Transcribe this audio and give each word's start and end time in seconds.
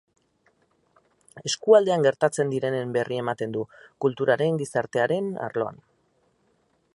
Eskualdean 1.49 2.05
gertatzen 2.07 2.53
direnen 2.53 2.95
berri 2.95 3.19
ematen 3.25 3.53
du, 3.57 3.67
kulturaren, 4.07 4.59
gizartearen... 4.63 5.31
arloan. 5.51 5.79